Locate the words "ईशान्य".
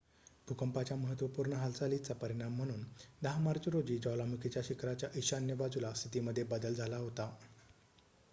5.15-5.55